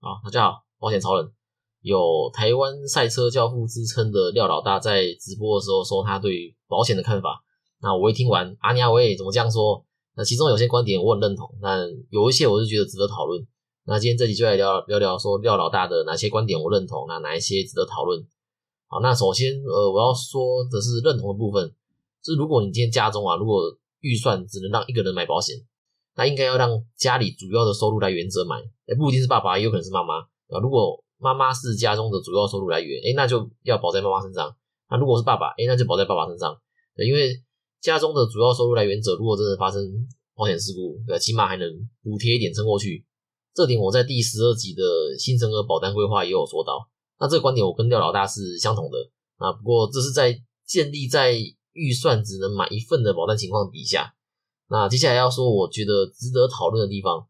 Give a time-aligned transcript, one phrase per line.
[0.00, 1.30] 啊，大家好，保险超人
[1.82, 7.44] 有台湾赛车教父之称的廖老大在直播的时候说他对保险的看法。
[7.82, 9.84] 那我一听完，阿尼阿威怎么这样说？
[10.16, 13.46] 那其中有些观点我很认同，但有一些我是觉得值得讨论。
[13.84, 18.26] 那今天这集就来聊聊聊说廖老大的哪些观点我认同，那哪一些值得讨论？
[18.86, 21.68] 好，那首先呃我要说的是认同的部分，
[22.24, 23.60] 就是如果你今天家中啊，如果
[24.00, 25.56] 预算只能让一个人买保险。
[26.16, 28.56] 那应该要让家里主要的收入来源者买，
[28.86, 30.58] 哎，不一定是爸爸，也有可能是妈妈啊。
[30.60, 34.54] 如果妈妈是家中的主要收入来源，哎，那就要保在妈妈身上。
[34.90, 36.56] 那如果是爸爸，哎，那就保在爸爸身上。
[36.96, 37.32] 对，因为
[37.80, 39.82] 家中的主要收入来源者，如果真的发生
[40.34, 41.68] 保险事故，对，起码还能
[42.02, 43.04] 补贴一点撑过去。
[43.54, 44.82] 这点我在第十二集的
[45.18, 46.88] 新生儿保单规划也有说到。
[47.18, 48.98] 那这个观点我跟廖老大是相同的
[49.36, 49.52] 啊。
[49.52, 51.36] 不过这是在建立在
[51.72, 54.14] 预算只能买一份的保单情况底下。
[54.70, 57.26] 那接下来要说，我觉得值得讨论的地方，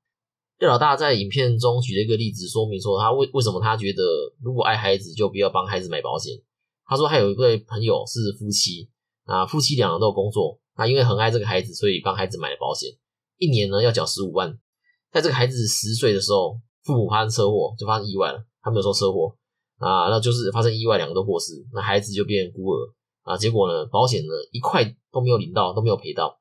[0.60, 4.02] 叶老大在影片中举了一个例子，说明说他为为什么他觉得
[4.42, 6.34] 如果爱孩子就不要帮孩子买保险。
[6.84, 8.90] 他说他有一对朋友是夫妻，
[9.24, 12.90] 啊，夫妻两人都有工作，那因为很爱这个孩子，所以帮孩子买了保险，
[13.38, 14.58] 一年呢要缴十五万。
[15.12, 18.44] 在这个孩子十岁的时候，父母发生车祸，就发生意外了。
[18.60, 19.34] 他没有说车祸
[19.78, 23.36] 啊，那就是发生意外，两个都过世，那孩子就变孤儿啊。
[23.36, 26.39] 结果呢，保险呢一块都没有领到，都没有赔到。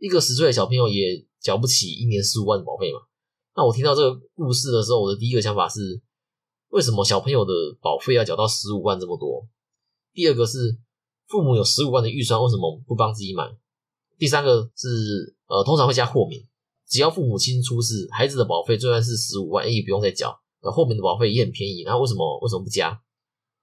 [0.00, 3.00] 一个十岁的小朋友也缴不起一年十五万的保费嘛？
[3.54, 6.00] 那我听到这个故事的时候，我的第一个想法是：
[6.70, 9.46] 为什么小朋友的保费要缴到十五万这么多？
[10.14, 10.78] 第二个是
[11.28, 13.44] 父母有十五万的预算，为什么不帮自己买？
[14.18, 16.42] 第三个是呃，通常会加豁免，
[16.88, 20.34] 只要父母亲出事，孩子的保费就算是十五万，也不用再缴。
[20.62, 22.98] 那后面的保费也很便宜，那为什么为什么不加？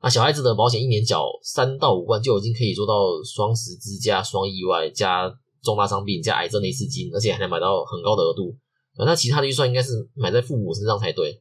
[0.03, 2.93] 那小孩子的保险一年缴三到五万就已经可以做到
[3.23, 5.33] 双十支加双意外加。
[5.67, 8.55] 重大伤病加癌症的一次金，而且还能买到很高的额度。
[8.95, 11.31] 那其他的预算应该是买在父母身上才对。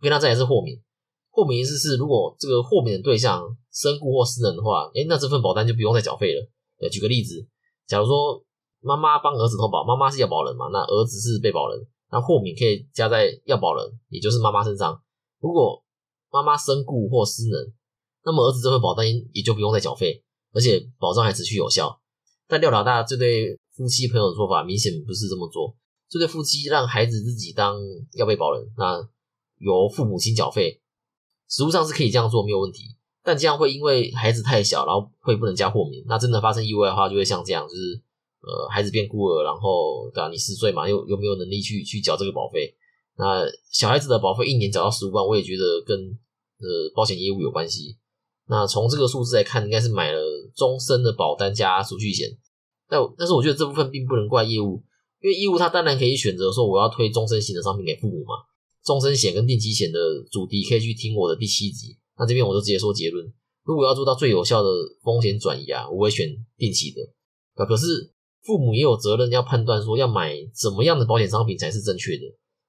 [0.00, 0.78] 因为那再来是豁免，
[1.30, 6.48] 豁免意思是如果这个豁免的对象身故或失能的话，诶，那这份保单就不用再缴费了。
[6.80, 7.44] 呃，举个例子，
[7.86, 8.42] 假如说
[8.80, 15.00] 妈妈帮儿子投保，妈妈是要保人嘛，那儿子是被保人，那豁免可以加在要保人，也就是妈妈身上。
[15.40, 15.84] 如果
[16.32, 17.72] 妈妈身故或失能，
[18.24, 22.00] 那么儿子这份保单也就不用再缴费，而且保障还持续有效。
[22.48, 25.74] 但廖老大这对夫妻朋友的做法明显不是这么做，
[26.08, 27.76] 这对夫妻让孩子自己当
[28.12, 29.08] 要被保人，那
[29.58, 30.80] 由父母亲缴费，
[31.48, 38.02] 实物上是可以这样做没有问题，但这样会因为孩子太小，然后会不能加豁免，那真的发生意外的话，就会像这样，就是
[38.42, 40.28] 呃孩子变孤儿，然后对吧？
[40.28, 42.74] 你十岁嘛，又又没有能力去去缴这个保费，
[43.16, 47.96] 那小孩子的保费一年缴到十五万，我也觉得跟呃保险业务有关系。
[48.48, 50.20] 那从这个数字来看，应该是买了
[50.54, 52.28] 终身的保单加储蓄险。
[52.92, 54.84] 但但是我觉得这部分并不能怪业务，
[55.22, 58.44] 因为业务它当然可以选择说我要推终身型的商品给父母嘛。
[58.84, 59.98] 终身险跟定期险的
[60.30, 61.96] 主题可以去听我的第七集。
[62.18, 63.24] 那这边我就直接说结论：
[63.64, 64.68] 如果要做到最有效的
[65.02, 67.00] 风险转移啊，我会选定期的。
[67.54, 72.24] 啊，可是父母也有责任要判断说要买怎么样的保险商品才是正确的。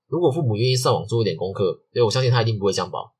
[0.07, 3.13] 如果父母愿意上网做一点功课，所以我相信他一定不会降保。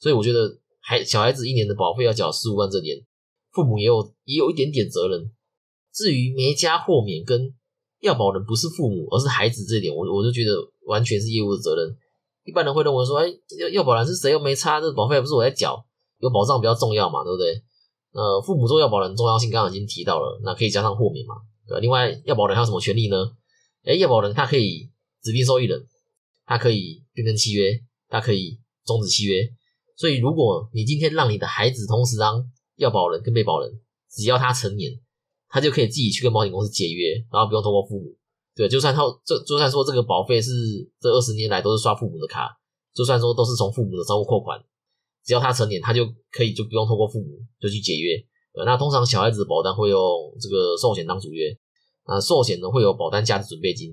[0.00, 0.58] 所以我觉得。
[0.88, 2.96] 孩小孩子一年的保费要缴十五万，这点
[3.50, 5.32] 父母也有也有一点点责任。
[5.96, 7.54] 至于没加豁免跟
[8.02, 10.52] 要保人不是父母而是孩子这点，我我就觉得
[10.86, 11.96] 完全是业务的责任。
[12.44, 13.26] 一般人会认为说，哎，
[13.58, 15.82] 要要保人是谁又没差，这保费不是我在缴，
[16.18, 17.62] 有保障比较重要嘛，对不对？
[18.12, 21.34] 呃，父母做要保人重要性刚刚已经提到了，那可以加上豁免嘛，
[21.66, 21.80] 对吧？
[21.80, 23.32] 另外，要保人还有什么权利呢？
[23.84, 24.88] 哎，要保人他可以
[25.22, 25.86] 指定受益人，
[26.44, 29.48] 他可以变更契约，他可以终止契约。
[29.96, 32.44] 所以，如果你今天让你的孩子同时当
[32.76, 33.80] 要保人跟被保人，
[34.10, 34.92] 只要他成年，
[35.48, 38.16] 他就可以自己去跟保险公司解约，然后不用通过父母。
[38.54, 40.50] 对，就算他这就算说这个保费是
[40.98, 42.48] 这二十年来都是刷父母的卡，
[42.94, 44.58] 就算说都是从父母的账户扣款，
[45.24, 47.26] 只要他成年，他就可以就不用通过父母
[47.60, 48.16] 就去解约。
[48.54, 50.00] 呃，那通常小孩子的保单会用
[50.40, 51.54] 这个寿险当主约，
[52.04, 53.92] 啊，寿险呢会有保单价值准备金，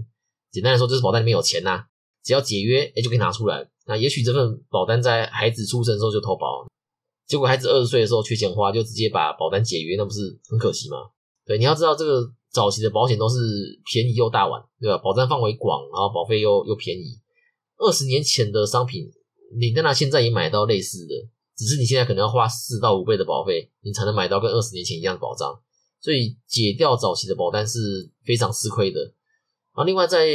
[0.50, 1.84] 简单来说就是保单里面有钱呐，
[2.24, 3.70] 只要解约，哎就可以拿出来。
[3.86, 6.66] 那也许这份保单在孩子出生的时候就投保，
[7.28, 10.98] 结果孩子二十岁的时候缺钱花，就直接把保单解约，那不是很可惜吗？
[11.46, 13.36] 对，你要知道这个早期的保险都是
[13.86, 14.98] 便宜又大碗，对吧？
[15.00, 17.20] 保障范围广，然后保费又又便宜。
[17.78, 19.12] 二十年前的商品，
[19.60, 21.14] 你当然现在也买到类似的，
[21.58, 25.54] 只是你现在可能要花四到五倍的保费，你才能买到跟二十年前一样的保障。
[26.00, 29.14] 所以解掉早期的保单是非常吃亏的。
[29.72, 30.28] 啊，另外在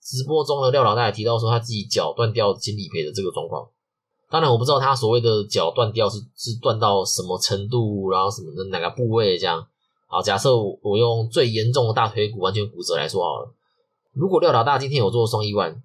[0.00, 3.68] 直播中呢，廖老大也提到说他自己脚断掉经理赔的这个状况。
[4.30, 9.66] 当然，我不知道他所谓的脚断掉是是断到什么程度，然后什么的哪个部位这样。
[10.14, 13.52] 好，假设我用最严重的大腿骨完全骨折来说好了。
[14.12, 15.82] 如果廖老大今天有做双一万，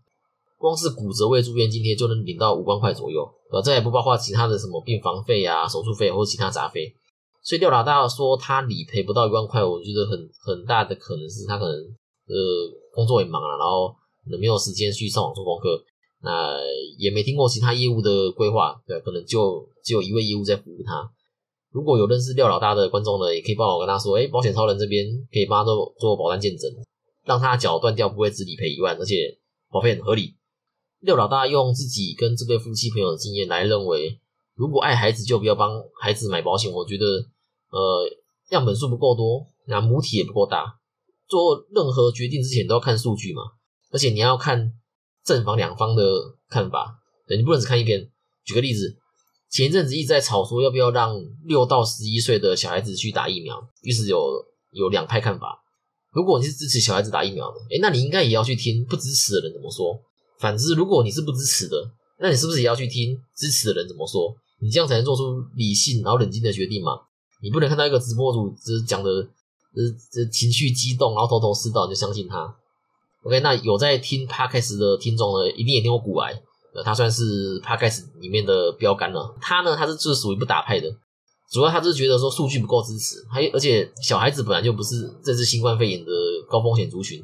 [0.60, 6.94] 光是骨折未住院津贴就能领到五万块左右，呃，这也不包括其他的什么病房费啊、手术费或其他杂费。
[7.42, 12.36] 所以廖老大说他理赔不到一万块，我觉得很很大的可能是他可能呃
[12.94, 13.96] 工作也忙了，然后
[14.40, 15.84] 没有时间去上网做功课，
[16.22, 16.56] 那
[17.00, 21.10] 也没听过其他业务的规划，对，可能就只有一位业务在服务他。
[21.72, 26.70] 如果有认识廖老大的观众呢，也可以帮我跟他说，哎，保险超人这边可以帮他做做保单见证，
[27.26, 29.38] 让他脚断掉不会只理赔一万，而且
[29.70, 30.36] 保费很合理。
[31.02, 34.20] 廖老大用自己跟这对夫妻朋友的经验来认为，
[34.56, 36.72] 如果爱孩子就不要帮孩子买保险。
[36.72, 37.06] 我觉得，
[37.70, 38.10] 呃，
[38.50, 40.66] 样本数不够多，那母体也不够大，
[41.28, 43.44] 做任何决定之前都要看数据嘛，
[43.92, 44.74] 而且你要看
[45.24, 46.04] 正反两方的
[46.50, 47.00] 看法，
[47.30, 48.10] 你不能只看一边。
[48.44, 48.99] 举个例子。
[49.52, 55.64] 前一阵子一直在吵说要不要让六到十一岁的小孩子去打疫苗，于是有有两派看法。
[56.12, 60.00] 如果你是支持小孩子打疫苗的，诶那你应该也要去听不支持的人怎么说。
[60.40, 61.76] 反之，如果你是不支持的，
[62.20, 64.34] 那你是不是也要去听支持的人怎么说？
[64.62, 66.94] 你这样才能做出理性然后冷静的决定嘛？
[67.42, 69.82] 你不能看到一个直播主只讲的呃
[70.12, 72.56] 这情绪激动，然后头头是道就相信他。
[73.24, 76.42] OK，那有在听 Podcast 的听众呢，一定也听过古癌。
[76.74, 79.36] 呃，他算是 Podcast 里面的标杆了。
[79.42, 80.88] 他呢，他是就是属于不打派的，
[81.52, 86.12] 主要他是觉得说数据不够支持，还而且小孩子本来就不是这次新冠肺炎的
[86.48, 87.20] 高风险族群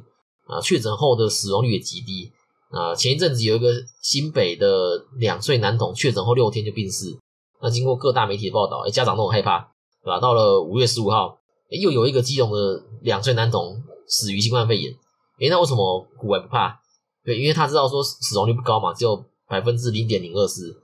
[0.47, 2.31] 啊，确诊后的死亡率也极低
[2.71, 2.95] 啊。
[2.95, 3.71] 前一阵子有一个
[4.01, 7.15] 新北的两岁男童确诊后六天就病逝，
[7.61, 9.59] 那经过各大媒体的报道，哎，家长都很害怕，
[10.03, 10.19] 对吧？
[10.19, 11.37] 到了五月十五号，
[11.69, 14.91] 又有一个基隆的两岁男童死于新冠肺炎，
[15.39, 16.79] 哎，那为什么古外不怕？
[17.23, 19.23] 对，因为他知道说死亡率不高嘛，只有。
[19.47, 20.81] 百分之零点零二四，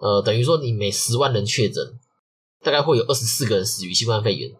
[0.00, 1.98] 呃，等于说你每十万人确诊，
[2.62, 4.50] 大概会有二十四个人死于新冠肺炎。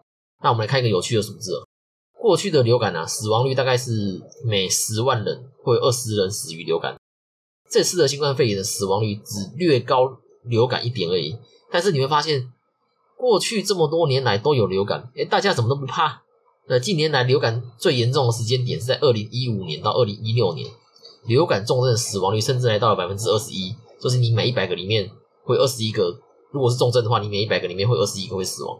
[0.41, 1.67] 那我们来看一个有趣的数字哦，
[2.13, 6.97] 过去的流感啊，死亡率大概是每十万人会有二十人死于流感。
[7.69, 11.35] 这次的新冠肺炎的死亡率只略高流感一点而已。
[11.71, 12.51] 但是你会发现，
[13.17, 16.21] 过去这么多年来都有流感，诶大家怎么都不怕？
[16.67, 20.69] 那近年来流感最严重的时间点是在二零一五年到二零一六年。
[21.25, 25.09] 流感重症死亡率甚至来到了百分之二十一，就是你每一百个里面
[25.43, 26.19] 会二十一个，
[26.51, 28.77] 如果是重症的话，你每一百个里面会二十一个会死亡，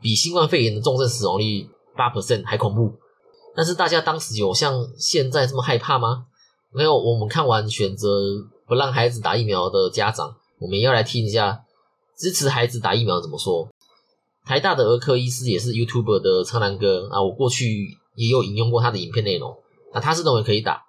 [0.00, 2.92] 比新冠肺炎的重症死亡率八 percent 还恐怖。
[3.56, 6.26] 但是大家当时有像现在这么害怕吗？
[6.72, 6.98] 没有。
[6.98, 8.08] 我们看完选择
[8.66, 11.60] 不让孩子打疫苗的家长，我们要来听一下
[12.18, 13.68] 支持孩子打疫苗怎么说。
[14.44, 19.56] 台大的儿科医师也是 YouTube 的苍南哥啊，我过去也有引用过他的影片内容，
[19.94, 20.83] 那他是认为可以打。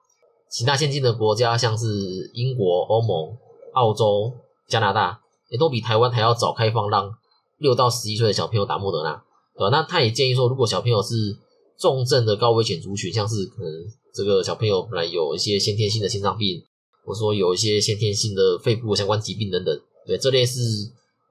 [0.55, 3.35] 其他先进的国家，像是英国、欧盟、
[3.73, 4.31] 澳洲、
[4.69, 5.19] 加拿大，
[5.49, 7.11] 也都比台湾还要早开放，让
[7.57, 9.21] 六到十一岁的小朋友打莫德纳，
[9.57, 9.69] 对吧？
[9.69, 11.37] 那他也建议说，如果小朋友是
[11.77, 13.69] 重症的高危险族群，像是可能
[14.13, 16.63] 这个小朋友本来有一些先天性的心脏病，
[17.05, 19.77] 或者说有一些先天性的肺部相关疾病等等，
[20.07, 20.61] 对，这类是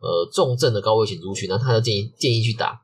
[0.03, 2.79] 呃重症的高危险族群，那他就建议建议去打。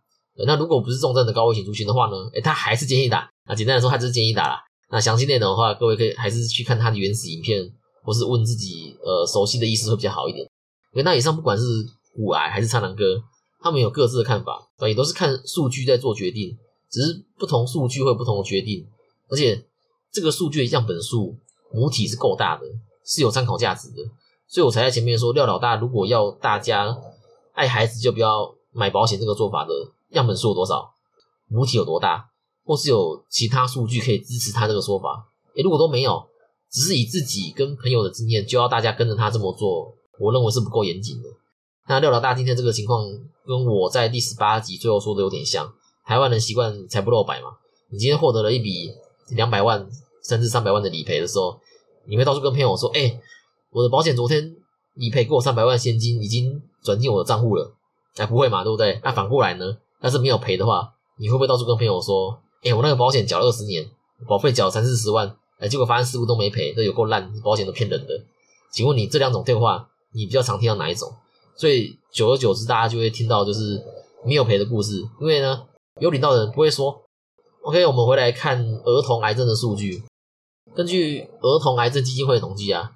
[0.46, 2.16] 那如果不是重症的高危险族群的话呢？
[2.32, 3.30] 诶他还是建议打。
[3.46, 4.69] 那简单来说，他就是建议打了。
[4.90, 7.72] 那详细内容的话，各位可以还是去看他的原始影片，
[8.02, 10.44] 或是问自己呃熟悉的意思会比较好一点。
[10.92, 11.62] 因为那以上不管是
[12.14, 13.22] 骨癌还是苍狼哥，
[13.60, 16.58] 他们有各自的看法，也都是看数据在做决定，
[16.90, 18.84] 只是不同数据会有不同的决定。
[19.28, 19.64] 而且
[20.10, 21.36] 这个数据的样本数
[21.72, 22.62] 母体是够大的，
[23.06, 24.02] 是有参考价值的，
[24.48, 26.98] 所以我才在前面说廖老大如果要大家
[27.52, 29.72] 爱孩子就不要买保险这个做法的
[30.08, 30.92] 样本数有多少，
[31.46, 32.29] 母体有多大。
[32.64, 35.26] 或是有其他数据可以支持他这个说法，
[35.56, 36.22] 诶，如果都没有，
[36.70, 41.28] 只是以自己跟朋友的经验，就要大家跟着他这么做，我认为是不够严谨的。
[41.88, 43.04] 那廖老大今天这个情况，
[43.46, 45.72] 跟我在第十八集最后说的有点像。
[46.06, 47.50] 台湾人习惯财不露白嘛，
[47.90, 48.90] 你今天获得了一笔
[49.36, 49.88] 两百万
[50.26, 51.60] 甚至三百万的理赔的时候，
[52.08, 53.20] 你会到处跟朋友说，哎，
[53.70, 54.56] 我的保险昨天
[54.94, 57.72] 理赔给我三百万现金，已经转进我的账户了。
[58.16, 59.00] 哎，不会嘛，对不对？
[59.04, 59.76] 那反过来呢？
[60.02, 62.36] 要是没有赔的话，你会不会到处跟朋友说？
[62.62, 63.88] 哎，我那个保险缴了二十年，
[64.28, 68.14] 保费缴三四十万，哎，结果发生事故都没赔，这有够烂，保险都骗人的。
[68.70, 71.10] 请问你这两种电话，你比较常听到哪一种？
[71.56, 73.82] 所以久而久之，大家就会听到就是
[74.24, 74.98] 没有赔的故事。
[75.20, 75.62] 因为呢，
[76.00, 77.02] 有领到的人不会说。
[77.62, 80.02] OK，我们回来看儿童癌症的数据。
[80.74, 82.92] 根据儿童癌症基金会的统计啊，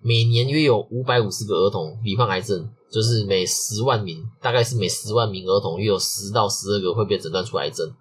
[0.00, 7.92] 每年约有五百五十个儿童罹患癌症，就是每十万名，大概是每十万名儿童约有十到十二个会被诊断出癌症。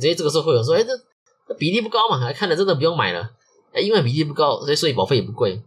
[0.00, 0.90] 所以这个时候会有人说：“哎，这
[1.48, 2.18] 这比例不高嘛？
[2.18, 3.30] 还看了真的不用买了。
[3.72, 5.62] 哎，因为比例不高，所以所以保费也不贵。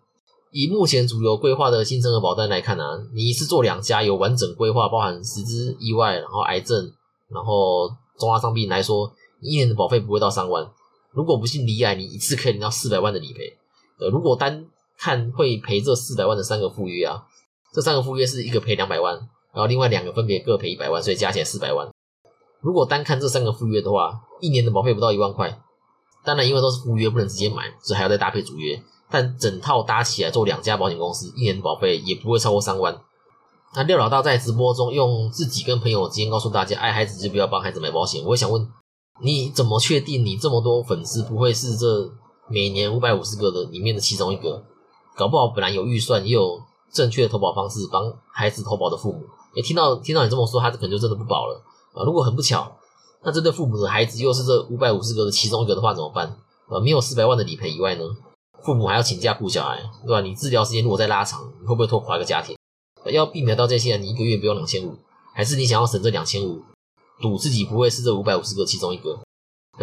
[0.52, 6.94] 以目前主流规划的新生儿保单来看啊，你一次做两家有完整规划，包含十肢意外，然后癌症，
[7.30, 10.66] 然后重大伤病来说，一年的保费不会到三万。
[11.12, 13.58] 如果不幸罹癌，你一次可以领到四百万的理赔。
[14.00, 14.66] 呃，如果单
[14.98, 17.24] 看会赔这四百万的三个附约啊，
[17.74, 19.16] 这三个附约是一个赔两百万，
[19.54, 21.90] 然后另外两个分别各赔一百万，所以加起来四百万。
[22.66, 25.56] 如果单看这三个附约的话，一年的保费不到一万块。
[26.24, 28.82] 当然，因为都是附约，不能直接买，所以还要再搭配主约。
[29.08, 33.00] 但整套搭起来做两家保险公司，一年的保费也不会超过三万。
[33.76, 38.26] 那廖老大在直播中用自己跟朋友之间告诉大家，爱孩子就不要帮孩子买保险。
[38.26, 38.68] 我想问，
[39.22, 42.12] 你怎么确定你这么多粉丝不会是这
[42.50, 44.64] 每年五百五十个的里面的其中一个？
[45.16, 46.60] 搞不好本来有预算，也有
[46.92, 49.22] 正确的投保方式帮孩子投保的父母，
[49.54, 51.62] 也听到听到你这么说，他可能就真的不保了
[51.96, 52.04] 啊！
[52.04, 52.78] 如果很不巧，
[53.24, 56.28] 那这对父母的孩子又是这五百五十个的其中一个的话，怎么办？
[56.68, 58.04] 啊，没有四百万的理赔以外呢，
[58.64, 60.22] 父母还要请假顾小孩，对吧？
[60.22, 62.56] 你治疗时间如果再拉长，你会不会拖垮一个家庭？
[63.12, 64.98] 要避免到这些，你一个月不用两千五，
[65.34, 66.62] 还是你想要省这两千五，
[67.22, 69.20] 赌自己不会是这五百五十个其中一个？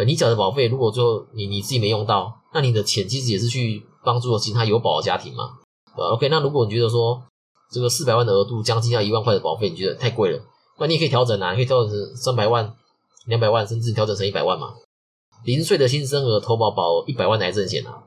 [0.05, 5.51] 你缴的保费，如果最后你你自己没用到，那你的钱其实也是去帮助了其他有保的家庭嘛？
[5.95, 7.23] 呃，OK，那如果你觉得说
[7.71, 10.41] 这个四百万的额度将近要一万块的保费，你觉得太贵了，
[10.79, 12.73] 那你也可以调整啊，你可以调整成三百万、
[13.27, 14.73] 两百万，甚至调整成一百万嘛。
[15.45, 18.03] 零岁的新生儿投保保一百万的癌症险啊，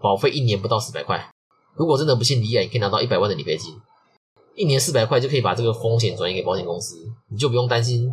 [0.00, 1.30] 保费一年不到四百块。
[1.74, 3.74] 如果真的不幸离癌，你可以拿到一百万的理赔金。
[4.56, 6.96] 一年四百块就可以把这个风险转移给保险公司，
[7.30, 8.10] 你就不用担心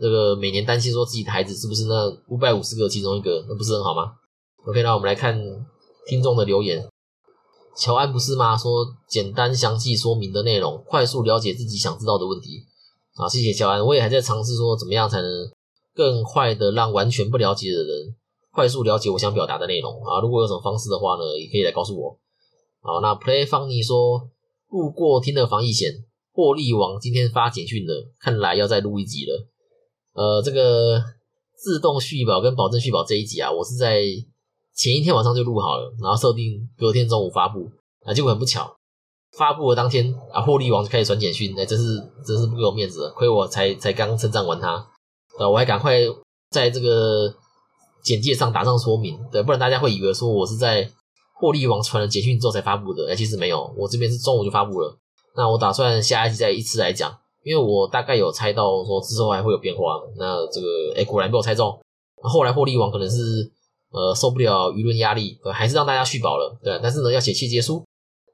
[0.00, 4.12] 这个每年担心说自己的孩子是不是那五百五十个其中一个，那不是很好吗
[4.66, 5.40] ？OK，那我们来看
[6.06, 6.86] 听众的留言。
[7.78, 8.56] 乔安不是吗？
[8.56, 12.64] 说简单详细说明的内容，快速了解自己想知道的问题。
[13.16, 15.30] 啊，谢谢乔安，我也还在尝试说怎么样才能
[15.94, 18.14] 更快的让完全不了解的人
[18.52, 20.20] 快速了解我想表达的内容啊。
[20.20, 22.18] 如果有什么方式的话呢，也可以来告诉我。
[22.80, 24.30] 好，那 Play Funny 说。
[24.68, 29.46] 路过听的防疫险，获利网今天发简讯了，看来要再录一集了。
[30.12, 31.00] 呃，这个
[31.56, 34.02] 自动续保跟保证续保这一集啊，我是在
[34.74, 37.70] 前一天晚上就录好了，然后设定隔天中午发布
[38.04, 38.75] 啊，结果很不巧，
[39.38, 44.72] 发布的当天啊，获利王就开始传简讯，哎，真是真是不给我面子，亏我才才刚称赞完他，
[45.38, 46.00] 啊，我还赶快
[46.50, 47.34] 在这个
[48.02, 50.90] 简介上打上说明，对，不然大家会以为说我是在。
[51.38, 54.96] 获利王传了简讯之后才发布的，哎，其实没有，我这边是中午就发布了。
[55.36, 57.14] 那我打算下一期再一次来讲，
[57.44, 60.00] 因为我大概有猜到说之后还会有变化。
[60.16, 60.66] 那这个，
[60.96, 61.78] 哎，果然被我猜中。
[62.22, 63.52] 后来获利王可能是
[63.90, 66.80] 呃受不了舆论压力，还是让大家续保了，对。
[66.82, 67.84] 但是呢，要写切结书。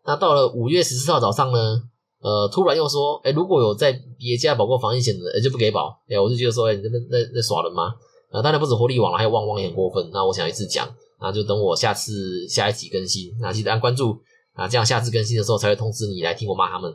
[0.05, 1.83] 那到了五月十四号早上呢，
[2.21, 5.97] 呃，突然又说，哎，如果有在别家保过防疫险的，哎，就不给保。
[6.09, 7.95] 哎，我就觉得说，哎，你这边在在耍人吗？
[8.31, 10.11] 啊，当然不止活力网了，还有旺旺也很过分。
[10.13, 10.89] 那我想一次讲。
[11.25, 14.19] 那就等我下次下一集更新，那记得按关注
[14.55, 16.93] 啊，这样下次更新的时候才会通知你来听我骂他们。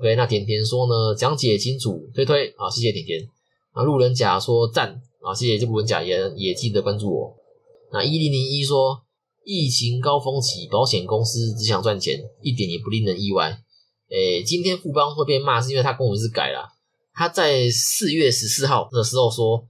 [0.00, 3.24] OK，那甜甜说呢，讲解清楚，推推啊，谢谢甜甜。
[3.70, 7.32] 啊，路人甲说赞啊，谢谢这路人甲也也记得关注我。
[7.92, 9.00] 那一零零一说，
[9.44, 13.58] 疫情高峰期，保险公司只想赚钱，一点也不令人意外。
[14.10, 16.68] 诶，今天富邦会被骂是因为他公文是改了，
[17.12, 19.66] 他在四月十四号的时候说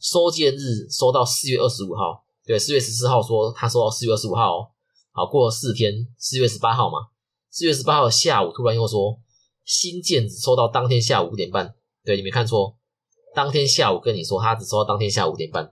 [0.00, 2.24] 收件日收到四月二十五号。
[2.44, 4.70] 对，四月十四号说他收到四月二十五号，
[5.10, 6.98] 好过了四天，四月十八号嘛，
[7.50, 9.18] 四月十八号下午突然又说
[9.64, 12.76] 新件只收到当天下午五点半，对，你没看错，
[13.34, 15.64] 当天下午跟你说他只收到当天下午五点半。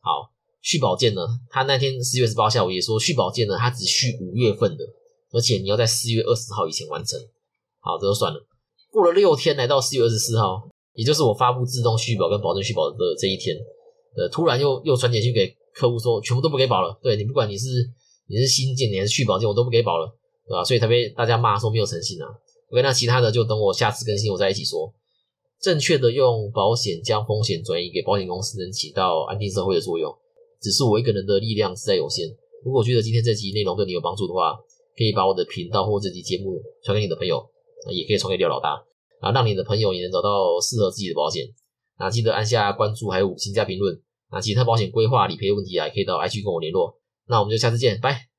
[0.00, 0.31] 好，
[0.62, 4.84] 续保件呢，他那天四月十八下午也说续保件呢，他只续五月份的，
[5.32, 7.20] 而且你要在四月二十号以前完成。
[7.80, 8.46] 好，这就算了。
[8.90, 13.56] 过了六天，来到四月二十四号，也就是我发布自动续保跟保证续保的这一天，
[14.16, 15.54] 呃，突然又又传简讯给。
[15.74, 17.66] 客户说全部都不给保了，对你不管你是
[18.28, 20.06] 你是新建你还是续保件，我都不给保了，
[20.46, 20.62] 对吧？
[20.62, 22.28] 所以他被大家骂说没有诚信啊。
[22.70, 24.92] OK，那其他的就等我下次更新我再一起说。
[25.62, 30.14] 正确的用保险将风险转移给保险公司，能起到安定社会的作用。
[30.62, 32.24] 只是我一个人的力量实在有限。
[32.64, 34.54] 如果觉得今天这期内容对你有帮助的话，
[34.96, 37.44] 可以把我的频道或这期节目传给你的朋友，
[37.90, 38.80] 也可以传给廖老大
[39.20, 41.44] 啊，让你的朋友也能找到适合自己的保险。
[41.98, 44.00] 那记得按下关注，还有五星加评论。
[44.30, 46.98] 那其他保险规划理赔问题啊，也可以到 IG 跟我联络。
[47.26, 48.31] 那我们就下次见，拜。